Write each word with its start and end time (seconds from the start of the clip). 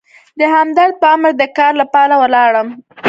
د 0.39 0.41
همدرد 0.55 0.93
په 1.01 1.07
امر 1.15 1.31
د 1.39 1.43
کار 1.57 1.73
لپاره 1.81 2.13
ولاړم. 2.21 2.67